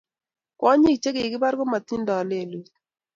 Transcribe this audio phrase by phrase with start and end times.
[0.57, 2.67] kwonyik che kikipar ko kimatindo lelut